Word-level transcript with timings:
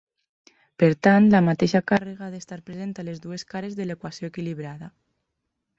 Per 0.83 0.87
tant, 1.07 1.27
la 1.35 1.41
mateixa 1.49 1.83
càrrega 1.91 2.25
ha 2.27 2.31
d'estar 2.37 2.59
present 2.71 2.97
a 2.97 3.07
les 3.11 3.23
dues 3.27 3.45
cares 3.53 3.79
de 3.83 3.89
l'equació 3.91 4.33
equilibrada. 4.35 4.93